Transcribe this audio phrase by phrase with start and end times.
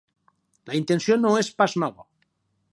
[0.71, 2.11] La intenció no és pas nova.